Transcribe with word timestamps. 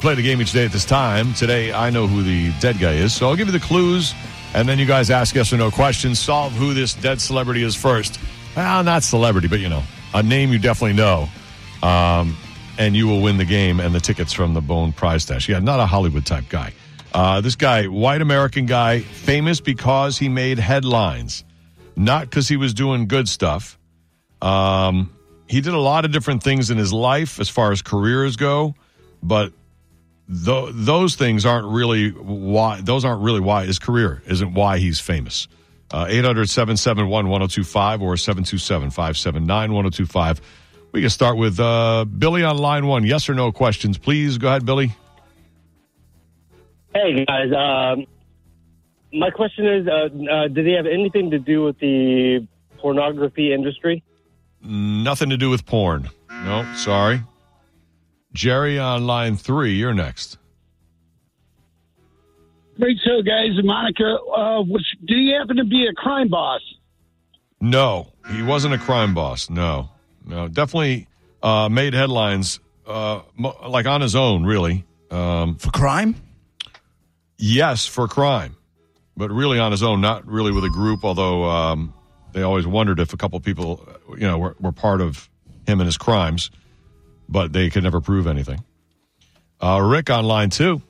Play 0.00 0.14
the 0.14 0.22
game 0.22 0.40
each 0.40 0.52
day 0.52 0.64
at 0.64 0.72
this 0.72 0.86
time. 0.86 1.34
Today, 1.34 1.72
I 1.72 1.90
know 1.90 2.06
who 2.06 2.22
the 2.22 2.52
dead 2.58 2.78
guy 2.78 2.94
is, 2.94 3.12
so 3.12 3.28
I'll 3.28 3.36
give 3.36 3.48
you 3.48 3.52
the 3.52 3.60
clues, 3.60 4.14
and 4.54 4.66
then 4.66 4.78
you 4.78 4.86
guys 4.86 5.10
ask 5.10 5.34
yes 5.34 5.52
or 5.52 5.58
no 5.58 5.70
questions. 5.70 6.18
Solve 6.18 6.54
who 6.54 6.72
this 6.72 6.94
dead 6.94 7.20
celebrity 7.20 7.62
is 7.62 7.76
first. 7.76 8.18
Well, 8.56 8.82
not 8.82 9.02
celebrity, 9.02 9.46
but 9.46 9.60
you 9.60 9.68
know, 9.68 9.82
a 10.14 10.22
name 10.22 10.52
you 10.52 10.58
definitely 10.58 10.96
know. 10.96 11.28
Um, 11.82 12.34
and 12.78 12.96
you 12.96 13.08
will 13.08 13.20
win 13.20 13.36
the 13.36 13.44
game 13.44 13.78
and 13.78 13.94
the 13.94 14.00
tickets 14.00 14.32
from 14.32 14.54
the 14.54 14.62
Bone 14.62 14.92
Prize 14.94 15.24
Stash. 15.24 15.50
Yeah, 15.50 15.58
not 15.58 15.80
a 15.80 15.86
Hollywood 15.86 16.24
type 16.24 16.44
guy. 16.48 16.72
Uh, 17.12 17.42
this 17.42 17.56
guy, 17.56 17.84
white 17.84 18.22
American 18.22 18.64
guy, 18.64 19.00
famous 19.00 19.60
because 19.60 20.16
he 20.16 20.30
made 20.30 20.58
headlines, 20.58 21.44
not 21.94 22.22
because 22.22 22.48
he 22.48 22.56
was 22.56 22.72
doing 22.72 23.06
good 23.06 23.28
stuff. 23.28 23.78
Um, 24.40 25.14
he 25.46 25.60
did 25.60 25.74
a 25.74 25.78
lot 25.78 26.06
of 26.06 26.12
different 26.12 26.42
things 26.42 26.70
in 26.70 26.78
his 26.78 26.90
life 26.90 27.38
as 27.38 27.50
far 27.50 27.70
as 27.70 27.82
careers 27.82 28.36
go, 28.36 28.74
but 29.22 29.52
th- 30.30 30.70
those 30.74 31.16
things 31.16 31.44
aren't 31.44 31.66
really 31.66 32.10
why. 32.10 32.80
Those 32.80 33.04
aren't 33.04 33.22
really 33.22 33.40
why 33.40 33.66
his 33.66 33.78
career 33.78 34.22
isn't 34.26 34.54
why 34.54 34.78
he's 34.78 35.00
famous. 35.00 35.48
Uh, 35.92 36.06
800 36.08 36.48
771 36.48 37.28
1025 37.28 38.02
or 38.02 38.16
727 38.16 38.90
579 38.90 39.72
1025. 39.72 40.40
We 40.92 41.00
can 41.00 41.10
start 41.10 41.36
with 41.36 41.58
uh, 41.58 42.04
Billy 42.04 42.44
on 42.44 42.58
line 42.58 42.86
one. 42.86 43.04
Yes 43.04 43.28
or 43.28 43.34
no 43.34 43.52
questions, 43.52 43.98
please. 43.98 44.38
Go 44.38 44.48
ahead, 44.48 44.64
Billy. 44.64 44.94
Hey 46.94 47.24
guys, 47.24 47.52
um, 47.52 48.06
my 49.12 49.30
question 49.30 49.66
is, 49.66 49.86
uh, 49.86 50.08
uh, 50.32 50.48
did 50.48 50.66
he 50.66 50.72
have 50.72 50.86
anything 50.86 51.30
to 51.30 51.38
do 51.38 51.64
with 51.64 51.78
the 51.78 52.46
pornography 52.78 53.52
industry? 53.52 54.02
Nothing 54.62 55.30
to 55.30 55.36
do 55.36 55.50
with 55.50 55.66
porn. 55.66 56.10
No, 56.28 56.66
sorry. 56.74 57.22
Jerry 58.32 58.78
on 58.78 59.06
line 59.06 59.36
three. 59.36 59.74
You're 59.74 59.94
next. 59.94 60.38
Great 62.78 62.98
show, 63.04 63.20
guys. 63.22 63.50
Monica, 63.62 64.16
uh, 64.36 64.62
which, 64.62 64.86
do 65.04 65.14
you 65.14 65.36
happen 65.38 65.56
to 65.56 65.64
be 65.64 65.86
a 65.86 65.92
crime 65.92 66.28
boss? 66.28 66.60
No, 67.60 68.12
he 68.32 68.42
wasn't 68.42 68.72
a 68.72 68.78
crime 68.78 69.12
boss. 69.14 69.50
No, 69.50 69.90
no, 70.24 70.48
definitely 70.48 71.06
uh, 71.42 71.68
made 71.68 71.92
headlines 71.92 72.58
uh, 72.86 73.20
like 73.68 73.84
on 73.86 74.00
his 74.00 74.16
own, 74.16 74.44
really. 74.44 74.84
Um, 75.10 75.56
For 75.56 75.70
crime? 75.70 76.14
yes, 77.36 77.86
for 77.86 78.08
crime, 78.08 78.56
but 79.16 79.30
really 79.30 79.58
on 79.58 79.72
his 79.72 79.82
own, 79.82 80.00
not 80.00 80.26
really 80.26 80.52
with 80.52 80.64
a 80.64 80.70
group. 80.70 81.04
Although 81.04 81.44
um, 81.44 81.92
they 82.32 82.42
always 82.42 82.66
wondered 82.66 82.98
if 82.98 83.12
a 83.12 83.16
couple 83.18 83.38
people, 83.40 83.86
you 84.12 84.26
know, 84.26 84.38
were, 84.38 84.56
were 84.58 84.72
part 84.72 85.02
of 85.02 85.28
him 85.66 85.80
and 85.80 85.86
his 85.86 85.98
crimes, 85.98 86.50
but 87.30 87.52
they 87.52 87.70
could 87.70 87.82
never 87.84 88.00
prove 88.00 88.26
anything. 88.26 88.62
Uh, 89.60 89.80
Rick 89.82 90.10
on 90.10 90.24
line 90.24 90.50
two. 90.50 90.82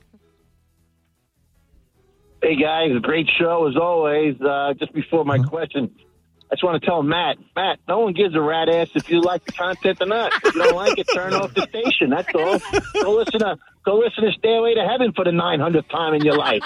Hey 2.41 2.55
guys, 2.55 2.91
great 3.01 3.29
show 3.39 3.67
as 3.67 3.75
always. 3.77 4.39
Uh, 4.41 4.73
just 4.79 4.93
before 4.93 5.23
Mm-hmm. 5.23 5.43
my 5.43 5.47
question, 5.47 5.91
I 6.51 6.55
just 6.55 6.63
want 6.63 6.81
to 6.81 6.85
tell 6.85 7.03
Matt, 7.03 7.37
Matt, 7.55 7.79
no 7.87 7.99
one 7.99 8.13
gives 8.13 8.35
a 8.35 8.41
rat 8.41 8.67
ass 8.67 8.89
if 8.95 9.09
you 9.09 9.21
like 9.21 9.45
the 9.45 9.51
content 9.51 9.99
or 10.01 10.07
not. 10.07 10.33
If 10.43 10.55
you 10.55 10.63
don't 10.63 10.75
like 10.75 10.97
it, 10.97 11.07
turn 11.13 11.33
off 11.33 11.53
the 11.53 11.61
station. 11.67 12.09
That's 12.09 12.27
all. 12.33 12.59
Go 13.03 13.11
listen 13.15 13.39
to 13.41 13.57
go 13.85 13.95
listen 13.99 14.23
to 14.25 14.31
Stairway 14.37 14.73
to 14.73 14.85
Heaven 14.85 15.13
for 15.13 15.23
the 15.23 15.31
nine 15.31 15.59
hundredth 15.59 15.89
time 15.89 16.13
in 16.15 16.23
your 16.25 16.35
life. 16.37 16.63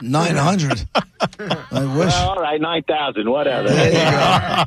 900. 0.00 0.86
I 0.94 0.98
wish. 1.96 2.12
Well, 2.12 2.28
all 2.30 2.36
right, 2.40 2.60
nine 2.60 2.82
thousand, 2.84 3.28
whatever. 3.30 3.68
There 3.68 3.86
you 3.88 3.92
go. 3.92 4.00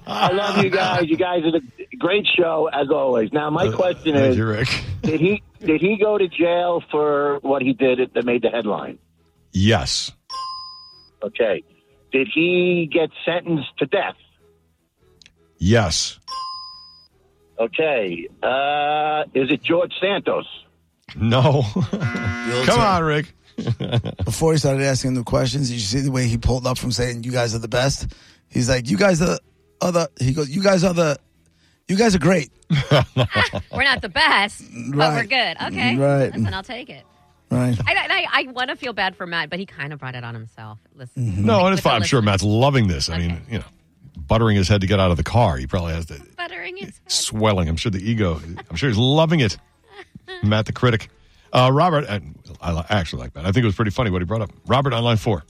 I 0.08 0.32
love 0.34 0.64
you 0.64 0.70
guys. 0.72 1.04
You 1.08 1.18
guys 1.18 1.44
are 1.46 1.56
a 1.56 1.62
great 2.00 2.26
show 2.38 2.70
as 2.72 2.90
always. 2.90 3.32
Now, 3.34 3.50
my 3.50 3.70
question 3.72 4.16
Uh, 4.16 4.20
Thank 4.20 4.32
is, 4.32 4.38
you, 4.38 4.46
Rick. 4.48 4.84
did 5.04 5.20
he 5.20 5.44
did 5.60 5.82
he 5.82 5.98
go 5.98 6.18
to 6.18 6.28
jail 6.28 6.82
for 6.90 7.40
what 7.42 7.62
he 7.62 7.74
did 7.74 8.00
that 8.14 8.26
made 8.26 8.42
the 8.42 8.50
headline? 8.50 8.98
Yes. 9.52 10.12
Okay. 11.22 11.64
Did 12.12 12.30
he 12.34 12.90
get 12.92 13.10
sentenced 13.26 13.70
to 13.78 13.86
death? 13.86 14.16
Yes. 15.58 16.18
Okay. 17.60 18.28
Uh, 18.42 19.24
is 19.34 19.52
it 19.52 19.62
George 19.62 19.94
Santos? 20.00 20.46
No. 21.16 21.64
Come 22.66 22.80
on, 22.80 23.04
Rick. 23.04 23.34
Before 24.26 24.54
he 24.54 24.58
started 24.58 24.84
asking 24.84 25.16
the 25.16 25.24
questions, 25.24 25.68
did 25.70 25.76
you 25.76 25.82
see 25.82 26.00
the 26.00 26.12
way 26.12 26.28
he 26.28 26.38
pulled 26.38 26.66
up 26.66 26.78
from 26.78 26.92
saying, 26.92 27.24
you 27.24 27.32
guys 27.32 27.54
are 27.54 27.60
the 27.60 27.68
best? 27.68 28.08
He's 28.48 28.70
like, 28.70 28.90
you 28.90 28.98
guys 28.98 29.22
are, 29.22 29.26
the 29.26 29.40
other." 29.82 30.08
he 30.20 30.32
goes, 30.34 30.50
you 30.50 30.64
guys 30.64 30.84
are 30.86 30.94
the, 30.94 31.18
you 31.90 31.98
guys 31.98 32.16
are 32.16 32.20
great. 32.20 32.52
We're 33.72 33.84
not 33.84 34.02
the 34.02 34.10
best, 34.14 34.64
but 34.92 34.96
we're 34.98 34.98
Right. 34.98 35.30
good. 35.30 35.58
Okay. 35.68 35.98
Right. 35.98 36.34
Listen, 36.34 36.54
I'll 36.54 36.64
take 36.64 36.90
it. 36.90 37.04
Right. 37.52 37.76
I, 37.88 37.94
I, 37.94 38.26
I 38.48 38.52
want 38.52 38.70
to 38.70 38.76
feel 38.76 38.94
bad 38.94 39.16
for 39.16 39.26
Matt, 39.26 39.50
but 39.50 39.58
he 39.60 39.66
kind 39.66 39.92
of 39.92 40.00
brought 40.00 40.14
it 40.16 40.24
on 40.24 40.36
himself. 40.36 40.78
Listen, 40.96 41.44
No, 41.46 41.66
and 41.66 41.74
it's 41.74 41.82
fine. 41.82 41.96
I'm 41.96 42.04
sure. 42.04 42.22
Matt's 42.22 42.44
loving 42.44 42.88
this. 42.88 43.10
I 43.10 43.18
mean, 43.18 43.42
you 43.50 43.58
know, 43.58 43.66
buttering 44.28 44.56
his 44.56 44.68
head 44.68 44.82
to 44.82 44.88
get 44.88 45.00
out 45.00 45.10
of 45.10 45.18
the 45.18 45.24
car. 45.24 45.58
He 45.58 45.66
probably 45.66 45.94
has 45.96 46.06
the 46.06 46.22
buttering 46.38 46.78
his 46.78 46.90
head. 46.98 47.12
swelling. 47.12 47.68
I'm 47.68 47.76
sure 47.76 47.90
the 47.92 48.08
ego. 48.08 48.40
I'm 48.70 48.76
sure 48.76 48.88
he's 48.90 48.98
loving 49.00 49.40
it. 49.40 49.58
Matt, 50.44 50.68
the 50.68 50.74
critic. 50.74 51.10
Uh, 51.52 51.72
Robert, 51.74 52.06
and 52.08 52.38
I 52.62 52.72
li- 52.72 52.84
actually 52.90 53.24
like 53.24 53.34
that. 53.34 53.46
I 53.48 53.52
think 53.52 53.64
it 53.64 53.66
was 53.66 53.76
pretty 53.76 53.90
funny 53.92 54.12
what 54.12 54.22
he 54.22 54.26
brought 54.26 54.42
up. 54.42 54.52
Robert 54.68 54.94
on 54.94 55.04
line 55.04 55.18
four. 55.18 55.44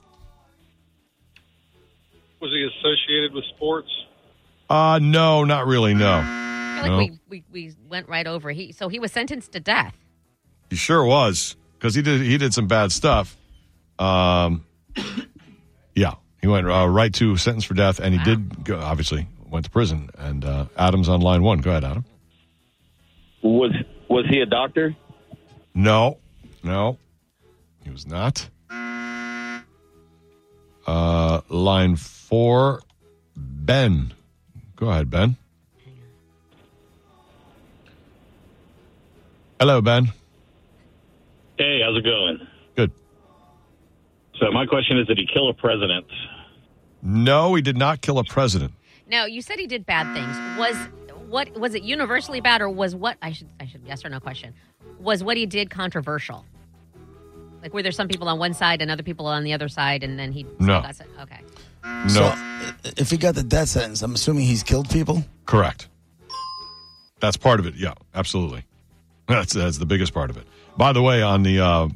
Was 2.39 2.51
he 2.51 2.65
associated 2.79 3.33
with 3.33 3.43
sports? 3.55 3.89
Uh, 4.69 4.99
no, 5.01 5.43
not 5.43 5.65
really. 5.65 5.93
No, 5.93 6.21
I 6.23 6.81
feel 6.83 6.91
No. 6.91 6.97
like 6.97 7.11
we, 7.29 7.43
we, 7.51 7.67
we 7.69 7.73
went 7.89 8.07
right 8.07 8.27
over. 8.27 8.51
He 8.51 8.71
so 8.71 8.87
he 8.89 8.99
was 8.99 9.11
sentenced 9.11 9.51
to 9.53 9.59
death. 9.59 9.95
he 10.69 10.75
sure 10.75 11.03
was 11.05 11.55
because 11.73 11.95
he 11.95 12.01
did 12.01 12.21
he 12.21 12.37
did 12.37 12.53
some 12.53 12.67
bad 12.67 12.91
stuff. 12.91 13.35
Um, 13.97 14.65
yeah, 15.95 16.13
he 16.41 16.47
went 16.47 16.69
uh, 16.69 16.87
right 16.87 17.13
to 17.15 17.35
sentence 17.37 17.63
for 17.65 17.73
death, 17.73 17.99
and 17.99 18.13
he 18.13 18.23
did 18.23 18.63
go, 18.63 18.79
obviously 18.79 19.27
went 19.49 19.65
to 19.65 19.71
prison. 19.71 20.09
And 20.17 20.45
uh, 20.45 20.65
Adam's 20.77 21.09
on 21.09 21.21
line 21.21 21.41
one. 21.41 21.59
Go 21.59 21.71
ahead, 21.71 21.83
Adam. 21.83 22.05
Was 23.41 23.71
was 24.07 24.25
he 24.29 24.39
a 24.41 24.45
doctor? 24.45 24.95
No, 25.73 26.17
no, 26.63 26.97
he 27.83 27.89
was 27.89 28.05
not. 28.05 28.47
Uh, 30.87 31.41
line 31.49 31.95
four, 31.95 32.81
Ben. 33.35 34.13
Go 34.79 34.89
ahead, 34.89 35.09
Ben. 35.09 35.35
Hello, 39.59 39.81
Ben. 39.81 40.13
Hey, 41.57 41.81
how's 41.83 41.97
it 41.97 42.05
going? 42.05 42.47
Good. 42.77 42.93
So 44.39 44.49
my 44.51 44.65
question 44.65 44.97
is, 44.97 45.05
did 45.07 45.17
he 45.17 45.27
kill 45.27 45.49
a 45.49 45.53
president? 45.53 46.05
No, 47.01 47.55
he 47.55 47.61
did 47.61 47.75
not 47.75 47.99
kill 47.99 48.19
a 48.19 48.23
president. 48.23 48.71
Now 49.05 49.25
you 49.25 49.41
said 49.41 49.59
he 49.59 49.67
did 49.67 49.85
bad 49.85 50.13
things. 50.13 50.37
Was 50.57 50.77
what 51.27 51.51
was 51.59 51.75
it 51.75 51.83
universally 51.83 52.39
bad, 52.39 52.61
or 52.61 52.69
was 52.69 52.95
what 52.95 53.17
I 53.21 53.33
should 53.33 53.49
I 53.59 53.65
should 53.65 53.81
yes 53.85 54.05
or 54.05 54.09
no 54.09 54.21
question? 54.21 54.53
Was 55.01 55.25
what 55.25 55.35
he 55.35 55.45
did 55.45 55.69
controversial? 55.69 56.45
Like 57.61 57.73
were 57.73 57.81
there 57.83 57.91
some 57.91 58.07
people 58.07 58.27
on 58.29 58.39
one 58.39 58.53
side 58.53 58.81
and 58.81 58.89
other 58.89 59.03
people 59.03 59.25
on 59.27 59.43
the 59.43 59.53
other 59.53 59.67
side, 59.69 60.03
and 60.03 60.17
then 60.17 60.31
he 60.31 60.45
No. 60.59 60.81
got 60.81 60.95
sent? 60.95 61.09
Okay. 61.21 61.39
No, 61.83 62.07
So 62.07 62.35
if 62.97 63.09
he 63.11 63.17
got 63.17 63.35
the 63.35 63.43
death 63.43 63.69
sentence, 63.69 64.01
I'm 64.01 64.13
assuming 64.15 64.45
he's 64.45 64.63
killed 64.63 64.89
people? 64.89 65.23
correct. 65.45 65.87
That's 67.19 67.35
part 67.37 67.59
of 67.59 67.65
it. 67.65 67.75
Yeah, 67.75 67.93
absolutely. 68.15 68.63
That's 69.27 69.53
that's 69.53 69.77
the 69.77 69.85
biggest 69.85 70.13
part 70.13 70.29
of 70.29 70.37
it. 70.37 70.47
By 70.77 70.93
the 70.93 71.01
way, 71.01 71.21
on 71.21 71.43
the 71.43 71.59
uh, 71.59 71.87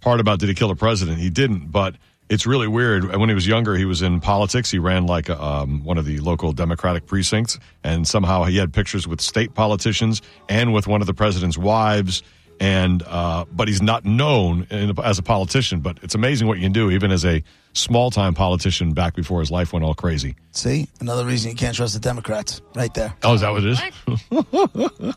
part 0.00 0.18
about 0.20 0.40
did 0.40 0.48
he 0.48 0.54
kill 0.54 0.70
a 0.70 0.76
president, 0.76 1.18
he 1.18 1.30
didn't. 1.30 1.70
But 1.70 1.94
it's 2.28 2.46
really 2.46 2.66
weird. 2.66 3.04
When 3.16 3.28
he 3.28 3.34
was 3.34 3.46
younger, 3.46 3.76
he 3.76 3.84
was 3.84 4.02
in 4.02 4.20
politics. 4.20 4.70
He 4.70 4.78
ran 4.78 5.06
like 5.06 5.30
um, 5.30 5.84
one 5.84 5.98
of 5.98 6.04
the 6.04 6.18
local 6.18 6.52
Democratic 6.52 7.06
precincts, 7.06 7.58
and 7.84 8.06
somehow 8.08 8.44
he 8.44 8.56
had 8.56 8.72
pictures 8.72 9.06
with 9.06 9.20
state 9.20 9.54
politicians 9.54 10.20
and 10.48 10.72
with 10.74 10.86
one 10.88 11.00
of 11.00 11.06
the 11.06 11.14
president's 11.14 11.56
wives. 11.56 12.22
And 12.60 13.02
uh, 13.06 13.46
but 13.50 13.68
he's 13.68 13.80
not 13.80 14.04
known 14.04 14.66
in, 14.70 14.92
as 15.02 15.18
a 15.18 15.22
politician. 15.22 15.80
But 15.80 15.98
it's 16.02 16.14
amazing 16.14 16.46
what 16.46 16.58
you 16.58 16.64
can 16.64 16.72
do, 16.72 16.90
even 16.90 17.10
as 17.10 17.24
a 17.24 17.42
small 17.72 18.10
time 18.10 18.34
politician 18.34 18.92
back 18.92 19.14
before 19.14 19.40
his 19.40 19.50
life 19.50 19.72
went 19.72 19.82
all 19.84 19.94
crazy. 19.94 20.36
See? 20.50 20.86
Another 21.00 21.24
reason 21.24 21.50
you 21.52 21.56
can't 21.56 21.74
trust 21.74 21.94
the 21.94 22.00
Democrats. 22.00 22.60
Right 22.74 22.92
there. 22.92 23.14
Oh, 23.22 23.32
is 23.32 23.40
that 23.40 23.50
what 23.50 23.64
it 23.64 23.70
is? 23.70 23.80
What? 24.28 25.16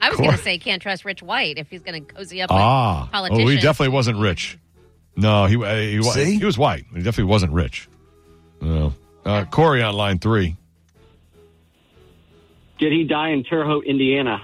I 0.00 0.08
was 0.08 0.18
going 0.18 0.30
to 0.30 0.38
say 0.38 0.56
can't 0.58 0.80
trust 0.80 1.04
Rich 1.04 1.20
White 1.22 1.58
if 1.58 1.68
he's 1.68 1.82
going 1.82 2.06
to 2.06 2.14
cozy 2.14 2.40
up 2.40 2.50
Ah, 2.52 3.02
with 3.02 3.10
politicians. 3.12 3.44
well, 3.44 3.54
he 3.56 3.60
definitely 3.60 3.92
wasn't 3.94 4.18
rich. 4.18 4.56
No, 5.16 5.46
he 5.46 5.56
uh, 5.56 5.74
he, 5.74 6.02
See? 6.04 6.38
he 6.38 6.44
was 6.44 6.56
white. 6.56 6.84
He 6.94 6.98
definitely 7.02 7.24
wasn't 7.24 7.52
rich. 7.52 7.88
No. 8.60 8.94
Uh, 9.26 9.44
Corey 9.46 9.82
on 9.82 9.94
line 9.94 10.20
three. 10.20 10.56
Did 12.78 12.92
he 12.92 13.02
die 13.04 13.30
in 13.30 13.42
Terre 13.42 13.64
Haute, 13.66 13.84
Indiana? 13.86 14.40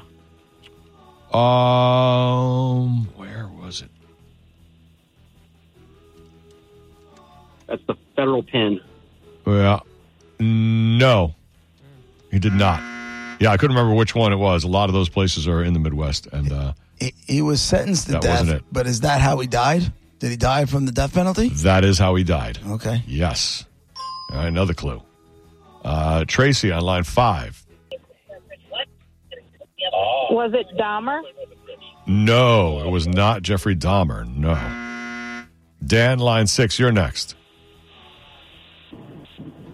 Um, 1.35 3.07
where 3.17 3.49
was 3.49 3.83
it? 3.83 3.91
That's 7.67 7.83
the 7.87 7.95
federal 8.15 8.43
pen. 8.43 8.81
Yeah. 9.47 9.81
No, 10.41 11.35
he 12.31 12.39
did 12.39 12.53
not. 12.53 12.81
Yeah, 13.41 13.51
I 13.51 13.57
couldn't 13.57 13.77
remember 13.77 13.95
which 13.97 14.15
one 14.15 14.33
it 14.33 14.37
was. 14.37 14.65
A 14.65 14.69
lot 14.69 14.89
of 14.89 14.95
those 14.95 15.09
places 15.09 15.49
are 15.49 15.63
in 15.63 15.73
the 15.73 15.81
Midwest, 15.81 16.27
and 16.29 16.53
uh, 16.53 16.73
He, 17.01 17.13
he 17.27 17.43
was 17.43 17.61
sentenced 17.61 18.07
to 18.07 18.13
That 18.13 18.23
death, 18.23 18.41
wasn't 18.41 18.59
it. 18.59 18.65
but 18.71 18.87
is 18.87 19.01
that 19.01 19.21
how 19.21 19.39
he 19.41 19.47
died? 19.49 19.93
Did 20.21 20.31
he 20.31 20.37
die 20.37 20.65
from 20.67 20.87
the 20.87 20.93
death 20.93 21.15
penalty? 21.15 21.49
that 21.49 21.85
is 21.85 21.99
how 21.99 22.15
he 22.15 22.25
died. 22.25 22.59
Okay. 22.69 23.03
Yes. 23.07 23.65
All 24.31 24.37
right, 24.39 24.47
another 24.47 24.75
clue. 24.75 25.03
Uh, 25.85 26.25
Tracy 26.27 26.71
on 26.73 26.83
line 26.83 27.05
five. 27.05 27.64
Was 30.35 30.53
it 30.53 30.67
Dahmer? 30.77 31.23
No, 32.09 32.85
it 32.85 32.91
was 32.91 33.07
not 33.07 33.43
Jeffrey 33.43 33.77
Dahmer. 33.77 34.27
No. 34.27 34.59
Dan, 35.87 36.19
line 36.19 36.49
six. 36.49 36.77
You're 36.77 36.91
next. 36.91 37.37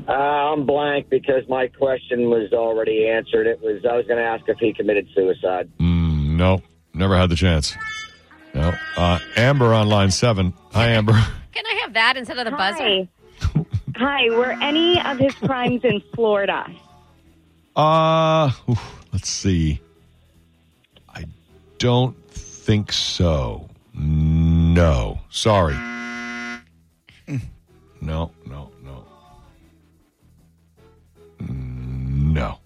Uh, 0.07 0.13
I'm 0.13 0.67
blank 0.67 1.09
because 1.09 1.49
my 1.49 1.69
question 1.69 2.29
was 2.29 2.53
already 2.53 3.09
answered. 3.09 3.47
It 3.47 3.63
was 3.63 3.87
I 3.91 3.97
was 3.97 4.07
going 4.07 4.19
to 4.19 4.23
ask 4.23 4.47
if 4.49 4.59
he 4.59 4.75
committed 4.75 5.09
suicide. 5.15 5.71
Mm, 5.79 6.37
no, 6.37 6.61
never 6.93 7.17
had 7.17 7.31
the 7.31 7.37
chance. 7.37 7.75
No. 8.53 8.75
Uh, 8.99 9.19
Amber 9.37 9.73
on 9.73 9.89
line 9.89 10.11
seven. 10.11 10.53
Hi, 10.73 10.89
Amber. 10.89 11.13
Can 11.53 11.65
I 11.65 11.81
have 11.85 11.95
that 11.95 12.19
instead 12.19 12.37
of 12.37 12.45
the 12.45 12.51
buzzer? 12.51 12.83
Hi. 12.83 13.09
Hi. 13.97 14.29
Were 14.29 14.53
any 14.61 15.01
of 15.01 15.17
his 15.19 15.35
crimes 15.37 15.85
in 15.85 16.03
Florida? 16.15 16.67
Uh, 17.75 18.51
let's 19.11 19.31
see. 19.31 19.81
I 21.81 21.83
don't 21.83 22.15
think 22.31 22.93
so. 22.93 23.67
No. 23.95 25.19
Sorry. 25.31 25.75
No, 28.03 28.31
no, 28.47 28.71
no. 28.83 29.05
No. 31.41 32.59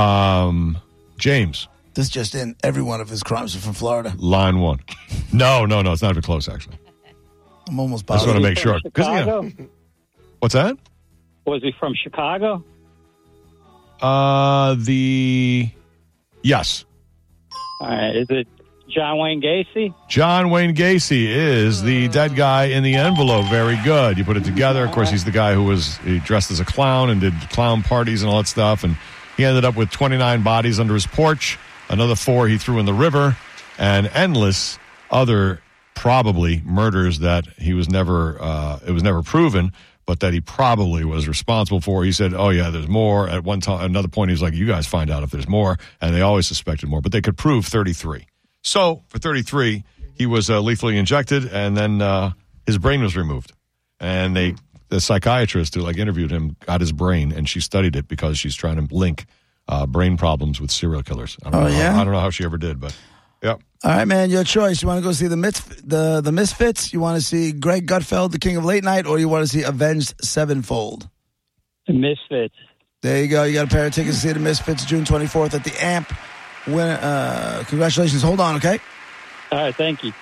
Um, 0.00 0.78
James, 1.18 1.68
This 1.92 2.08
just 2.08 2.34
in. 2.34 2.56
Every 2.64 2.80
one 2.82 3.02
of 3.02 3.10
his 3.10 3.22
crimes 3.22 3.54
are 3.54 3.58
from 3.58 3.74
Florida. 3.74 4.14
line 4.16 4.60
one. 4.60 4.80
No, 5.34 5.66
no, 5.66 5.82
no. 5.82 5.92
It's 5.92 6.00
not 6.00 6.12
even 6.12 6.22
close, 6.22 6.48
actually. 6.48 6.78
I'm 7.68 7.78
almost 7.78 8.10
I 8.10 8.14
just 8.14 8.26
want 8.26 8.38
to 8.38 8.42
make 8.42 8.56
sure. 8.56 8.80
'Cause, 8.94 9.06
you 9.08 9.12
know- 9.26 9.42
Chicago? 9.50 9.68
what's 10.38 10.54
that? 10.54 10.78
Was 11.44 11.62
he 11.62 11.72
from 11.78 11.92
Chicago? 11.94 12.64
Uh, 14.00 14.74
the 14.78 15.68
yes, 16.42 16.86
All 17.84 17.90
right. 17.90 18.16
Is 18.16 18.26
it 18.30 18.48
John 18.88 19.18
Wayne 19.18 19.42
Gacy? 19.42 19.94
John 20.08 20.48
Wayne 20.48 20.74
Gacy 20.74 21.26
is 21.26 21.82
the 21.82 22.08
dead 22.08 22.34
guy 22.34 22.64
in 22.64 22.82
the 22.82 22.94
envelope. 22.94 23.44
Very 23.50 23.78
good. 23.84 24.16
You 24.16 24.24
put 24.24 24.38
it 24.38 24.44
together. 24.44 24.86
Of 24.86 24.92
course, 24.92 25.10
he's 25.10 25.24
the 25.24 25.30
guy 25.30 25.52
who 25.52 25.64
was 25.64 25.96
he 25.98 26.18
dressed 26.20 26.50
as 26.50 26.60
a 26.60 26.64
clown 26.64 27.10
and 27.10 27.20
did 27.20 27.34
clown 27.50 27.82
parties 27.82 28.22
and 28.22 28.30
all 28.30 28.38
that 28.38 28.46
stuff. 28.46 28.84
And 28.84 28.96
he 29.36 29.44
ended 29.44 29.66
up 29.66 29.76
with 29.76 29.90
29 29.90 30.42
bodies 30.42 30.80
under 30.80 30.94
his 30.94 31.06
porch. 31.06 31.58
Another 31.90 32.14
four 32.14 32.48
he 32.48 32.56
threw 32.56 32.78
in 32.78 32.86
the 32.86 32.94
river, 32.94 33.36
and 33.76 34.06
endless 34.14 34.78
other 35.10 35.60
probably 35.94 36.62
murders 36.64 37.18
that 37.18 37.46
he 37.58 37.74
was 37.74 37.90
never 37.90 38.40
uh, 38.40 38.78
it 38.86 38.92
was 38.92 39.02
never 39.02 39.22
proven. 39.22 39.72
But 40.06 40.20
that 40.20 40.34
he 40.34 40.40
probably 40.42 41.02
was 41.04 41.26
responsible 41.26 41.80
for. 41.80 42.04
He 42.04 42.12
said, 42.12 42.34
"Oh 42.34 42.50
yeah, 42.50 42.68
there's 42.70 42.88
more." 42.88 43.26
At 43.28 43.42
one 43.44 43.60
time, 43.60 43.82
another 43.84 44.08
point, 44.08 44.30
he 44.30 44.34
was 44.34 44.42
like, 44.42 44.52
"You 44.54 44.66
guys 44.66 44.86
find 44.86 45.10
out 45.10 45.22
if 45.22 45.30
there's 45.30 45.48
more," 45.48 45.78
and 46.00 46.14
they 46.14 46.20
always 46.20 46.46
suspected 46.46 46.88
more, 46.90 47.00
but 47.00 47.10
they 47.12 47.22
could 47.22 47.38
prove 47.38 47.64
33. 47.64 48.26
So 48.62 49.02
for 49.08 49.18
33, 49.18 49.82
he 50.14 50.26
was 50.26 50.50
uh, 50.50 50.60
lethally 50.60 50.98
injected, 50.98 51.46
and 51.50 51.74
then 51.76 52.02
uh, 52.02 52.32
his 52.66 52.76
brain 52.78 53.02
was 53.02 53.16
removed. 53.16 53.52
And 53.98 54.36
they, 54.36 54.56
the 54.90 55.00
psychiatrist 55.00 55.74
who 55.74 55.80
like 55.80 55.96
interviewed 55.96 56.30
him, 56.30 56.56
got 56.66 56.80
his 56.82 56.92
brain, 56.92 57.32
and 57.32 57.48
she 57.48 57.60
studied 57.60 57.96
it 57.96 58.06
because 58.06 58.38
she's 58.38 58.54
trying 58.54 58.86
to 58.86 58.94
link 58.94 59.24
uh, 59.68 59.86
brain 59.86 60.18
problems 60.18 60.60
with 60.60 60.70
serial 60.70 61.02
killers. 61.02 61.38
I 61.46 61.50
don't 61.50 61.62
Oh, 61.62 61.68
know 61.68 61.70
yeah? 61.78 61.92
How, 61.92 62.02
I 62.02 62.04
don't 62.04 62.12
know 62.12 62.20
how 62.20 62.30
she 62.30 62.44
ever 62.44 62.58
did, 62.58 62.78
but. 62.78 62.94
All 63.84 63.90
right, 63.90 64.06
man, 64.08 64.30
your 64.30 64.44
choice. 64.44 64.80
You 64.80 64.88
want 64.88 64.98
to 64.98 65.04
go 65.04 65.12
see 65.12 65.26
the 65.26 65.36
Misf- 65.36 65.82
the 65.86 66.22
the 66.22 66.32
Misfits? 66.32 66.92
You 66.94 67.00
want 67.00 67.20
to 67.20 67.22
see 67.22 67.52
Greg 67.52 67.86
Gutfeld, 67.86 68.32
the 68.32 68.38
King 68.38 68.56
of 68.56 68.64
Late 68.64 68.82
Night, 68.82 69.06
or 69.06 69.18
you 69.18 69.28
want 69.28 69.42
to 69.42 69.46
see 69.48 69.62
Avenged 69.62 70.14
Sevenfold? 70.24 71.06
The 71.86 71.92
Misfits. 71.92 72.54
There 73.02 73.20
you 73.22 73.28
go. 73.28 73.44
You 73.44 73.52
got 73.52 73.66
a 73.66 73.68
pair 73.70 73.86
of 73.86 73.92
tickets 73.92 74.22
to 74.22 74.28
see 74.28 74.32
the 74.32 74.40
Misfits 74.40 74.86
June 74.86 75.04
24th 75.04 75.52
at 75.52 75.64
the 75.64 75.84
Amp. 75.84 76.10
Win- 76.66 76.78
uh, 76.78 77.62
congratulations. 77.66 78.22
Hold 78.22 78.40
on, 78.40 78.56
okay? 78.56 78.78
All 79.52 79.58
right. 79.58 79.74
Thank 79.74 80.02
you. 80.02 80.12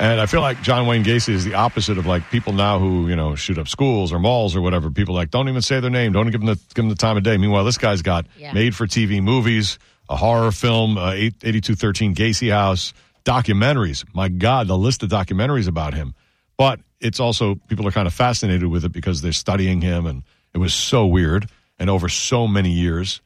And 0.00 0.20
I 0.20 0.26
feel 0.26 0.40
like 0.40 0.60
John 0.62 0.86
Wayne 0.88 1.04
Gacy 1.04 1.30
is 1.30 1.44
the 1.44 1.54
opposite 1.54 1.96
of 1.98 2.06
like 2.06 2.28
people 2.30 2.52
now 2.52 2.78
who 2.80 3.06
you 3.08 3.14
know 3.14 3.36
shoot 3.36 3.56
up 3.58 3.68
schools 3.68 4.12
or 4.12 4.18
malls 4.18 4.56
or 4.56 4.60
whatever. 4.60 4.90
People 4.90 5.14
like 5.14 5.30
don't 5.30 5.48
even 5.48 5.62
say 5.62 5.78
their 5.78 5.90
name, 5.90 6.12
don't 6.12 6.30
give 6.30 6.40
them 6.40 6.46
the 6.46 6.54
give 6.56 6.74
them 6.74 6.88
the 6.88 6.94
time 6.96 7.16
of 7.16 7.22
day. 7.22 7.36
Meanwhile, 7.36 7.64
this 7.64 7.78
guy's 7.78 8.02
got 8.02 8.26
Yeah. 8.36 8.52
made 8.52 8.74
for 8.76 8.86
TV 8.88 9.20
movies, 9.20 9.78
a 10.08 10.16
horror 10.16 10.52
film, 10.52 10.96
uh, 10.96 11.12
8- 11.12 11.44
8213 11.44 12.14
Gacy 12.14 12.50
House, 12.50 12.92
documentaries. 13.24 14.04
My 14.14 14.28
God, 14.28 14.68
the 14.68 14.78
list 14.78 15.02
of 15.02 15.10
documentaries 15.10 15.68
about 15.68 15.94
him. 15.94 16.14
But 16.56 16.80
it's 17.00 17.20
also 17.20 17.54
people 17.68 17.86
are 17.86 17.92
kind 17.92 18.06
of 18.06 18.14
fascinated 18.14 18.66
with 18.66 18.84
it 18.84 18.92
because 18.92 19.20
they're 19.22 19.32
studying 19.32 19.80
him, 19.80 20.06
and 20.06 20.22
it 20.54 20.58
was 20.58 20.74
so 20.74 21.06
weird 21.06 21.48
and 21.78 21.88
over 21.88 22.08
so 22.08 22.48
many 22.48 22.70
years 22.70 23.20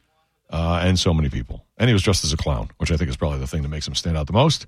uh, 0.50 0.82
and 0.84 0.98
so 0.98 1.14
many 1.14 1.30
people. 1.30 1.64
And 1.78 1.88
he 1.88 1.94
was 1.94 2.02
dressed 2.02 2.24
as 2.24 2.32
a 2.32 2.36
clown, 2.36 2.70
which 2.76 2.92
I 2.92 2.96
think 2.96 3.08
is 3.08 3.16
probably 3.16 3.38
the 3.38 3.46
thing 3.46 3.62
that 3.62 3.68
makes 3.68 3.88
him 3.88 3.94
stand 3.94 4.16
out 4.16 4.26
the 4.26 4.32
most. 4.32 4.66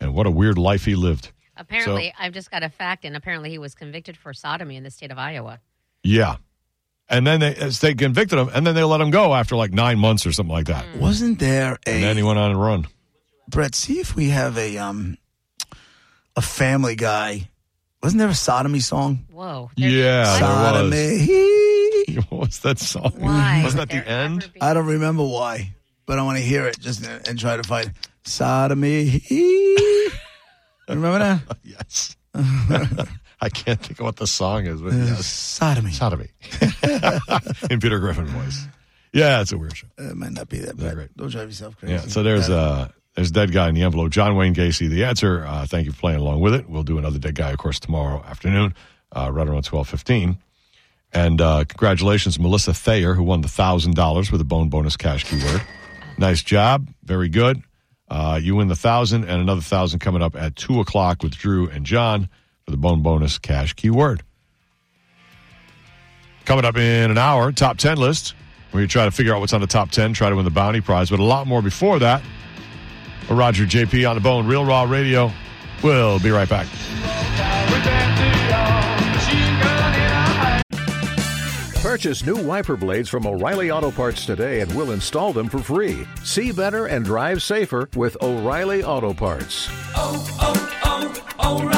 And 0.00 0.14
what 0.14 0.26
a 0.26 0.30
weird 0.30 0.58
life 0.58 0.84
he 0.84 0.94
lived. 0.94 1.32
Apparently, 1.56 2.12
I've 2.18 2.32
just 2.32 2.50
got 2.50 2.62
a 2.62 2.68
fact, 2.68 3.04
and 3.04 3.16
apparently 3.16 3.50
he 3.50 3.58
was 3.58 3.74
convicted 3.74 4.16
for 4.16 4.32
sodomy 4.32 4.76
in 4.76 4.82
the 4.82 4.90
state 4.90 5.10
of 5.10 5.18
Iowa. 5.18 5.60
Yeah. 6.02 6.36
And 7.08 7.24
then 7.26 7.38
they, 7.40 7.52
they 7.54 7.94
convicted 7.94 8.38
him, 8.38 8.50
and 8.52 8.66
then 8.66 8.74
they 8.74 8.82
let 8.82 9.00
him 9.00 9.10
go 9.10 9.32
after 9.34 9.54
like 9.54 9.72
nine 9.72 9.98
months 9.98 10.26
or 10.26 10.32
something 10.32 10.52
like 10.52 10.66
that. 10.66 10.84
Wasn't 10.96 11.38
there 11.38 11.78
a? 11.86 11.90
And 11.90 12.02
then 12.02 12.16
he 12.16 12.22
a 12.22 12.26
went 12.26 12.38
on 12.38 12.50
and 12.50 12.60
run. 12.60 12.86
Brett? 13.48 13.74
See 13.76 14.00
if 14.00 14.16
we 14.16 14.30
have 14.30 14.58
a 14.58 14.76
um 14.78 15.16
a 16.34 16.42
Family 16.42 16.96
Guy. 16.96 17.48
Wasn't 18.02 18.18
there 18.18 18.28
a 18.28 18.34
sodomy 18.34 18.80
song? 18.80 19.24
Whoa. 19.30 19.70
Yeah, 19.76 20.38
there 20.38 20.48
was. 20.48 20.94
Sodomy. 20.94 21.42
What 22.30 22.46
was 22.46 22.58
that 22.60 22.78
song? 22.78 23.12
Why? 23.18 23.60
Wasn't 23.62 23.78
that 23.78 23.94
would 23.94 24.02
the 24.04 24.08
there 24.08 24.08
end? 24.08 24.42
ever 24.44 24.52
be- 24.52 24.62
I 24.62 24.74
don't 24.74 24.86
remember 24.86 25.24
why, 25.24 25.74
but 26.06 26.18
I 26.18 26.22
want 26.22 26.38
to 26.38 26.42
hear 26.44 26.66
it 26.66 26.78
just 26.80 27.04
and 27.04 27.38
try 27.38 27.56
to 27.56 27.62
find 27.62 27.92
sodomy. 28.24 29.22
remember 30.88 31.18
that? 31.18 31.40
Yes. 31.64 32.16
I 33.40 33.48
can't 33.50 33.80
think 33.80 33.98
of 34.00 34.06
what 34.06 34.16
the 34.16 34.26
song 34.26 34.66
is, 34.66 34.80
but 34.80 34.92
Uh, 34.92 34.96
yes. 34.96 35.26
Sodomy. 35.26 35.90
Sodomy. 35.92 36.28
In 37.70 37.80
Peter 37.80 37.98
Griffin 37.98 38.26
voice. 38.26 38.66
Yeah, 39.12 39.40
it's 39.40 39.52
a 39.52 39.58
weird 39.58 39.76
show. 39.76 39.86
Uh, 39.98 40.10
It 40.10 40.16
might 40.16 40.32
not 40.32 40.48
be 40.48 40.58
that 40.60 40.76
bad. 40.76 40.94
great. 40.94 41.16
Don't 41.16 41.30
drive 41.30 41.48
yourself 41.48 41.76
crazy. 41.76 41.94
Yeah, 41.94 42.00
so 42.00 42.22
there's 42.22 42.48
uh 42.50 42.88
there's 43.14 43.30
dead 43.30 43.52
guy 43.52 43.68
in 43.68 43.74
the 43.74 43.82
envelope. 43.82 44.10
John 44.10 44.36
Wayne 44.36 44.54
Gacy. 44.54 44.88
The 44.90 45.04
answer. 45.04 45.44
Uh, 45.46 45.66
thank 45.66 45.86
you 45.86 45.92
for 45.92 45.98
playing 46.00 46.20
along 46.20 46.40
with 46.40 46.54
it. 46.54 46.68
We'll 46.68 46.82
do 46.82 46.98
another 46.98 47.18
dead 47.18 47.34
guy, 47.34 47.50
of 47.50 47.58
course, 47.58 47.80
tomorrow 47.80 48.22
afternoon, 48.24 48.74
uh, 49.12 49.30
right 49.32 49.48
around 49.48 49.64
twelve 49.64 49.88
fifteen. 49.88 50.38
And 51.12 51.40
uh, 51.40 51.64
congratulations, 51.66 52.38
Melissa 52.38 52.74
Thayer, 52.74 53.14
who 53.14 53.22
won 53.22 53.40
the 53.40 53.48
thousand 53.48 53.94
dollars 53.94 54.30
with 54.30 54.40
a 54.40 54.44
bone 54.44 54.68
bonus 54.68 54.96
cash 54.96 55.24
keyword. 55.24 55.62
Nice 56.18 56.42
job, 56.42 56.88
very 57.04 57.28
good. 57.28 57.62
Uh, 58.08 58.38
you 58.42 58.54
win 58.56 58.68
the 58.68 58.76
thousand 58.76 59.24
and 59.24 59.40
another 59.40 59.60
thousand 59.62 60.00
coming 60.00 60.20
up 60.22 60.36
at 60.36 60.56
two 60.56 60.80
o'clock 60.80 61.22
with 61.22 61.32
Drew 61.32 61.68
and 61.70 61.86
John 61.86 62.28
for 62.66 62.72
the 62.72 62.76
bone 62.76 63.00
bonus 63.00 63.38
cash 63.38 63.74
keyword. 63.74 64.22
Coming 66.44 66.64
up 66.64 66.76
in 66.76 67.10
an 67.10 67.18
hour, 67.18 67.52
top 67.52 67.78
10 67.78 67.96
list, 67.96 68.34
where 68.72 68.82
you 68.82 68.88
try 68.88 69.04
to 69.04 69.10
figure 69.10 69.34
out 69.34 69.40
what's 69.40 69.52
on 69.52 69.60
the 69.60 69.66
top 69.66 69.90
10, 69.90 70.12
try 70.12 70.28
to 70.28 70.36
win 70.36 70.44
the 70.44 70.50
bounty 70.50 70.80
prize, 70.80 71.10
but 71.10 71.20
a 71.20 71.24
lot 71.24 71.46
more 71.46 71.62
before 71.62 71.98
that. 72.00 72.22
Roger 73.30 73.64
JP 73.64 74.08
on 74.08 74.16
the 74.16 74.20
bone, 74.20 74.46
Real 74.46 74.64
Raw 74.64 74.84
Radio. 74.84 75.32
We'll 75.82 76.18
be 76.18 76.30
right 76.30 76.48
back. 76.48 76.66
Purchase 81.82 82.26
new 82.26 82.36
wiper 82.36 82.76
blades 82.76 83.08
from 83.08 83.26
O'Reilly 83.26 83.70
Auto 83.70 83.90
Parts 83.90 84.26
today 84.26 84.60
and 84.60 84.74
we'll 84.74 84.90
install 84.90 85.32
them 85.32 85.48
for 85.48 85.58
free. 85.58 86.06
See 86.24 86.52
better 86.52 86.86
and 86.86 87.04
drive 87.04 87.42
safer 87.42 87.88
with 87.96 88.16
O'Reilly 88.22 88.82
Auto 88.82 89.14
Parts. 89.14 89.68
oh, 89.94 90.26
oh, 90.40 91.22
oh 91.38 91.60
O'Reilly. 91.62 91.75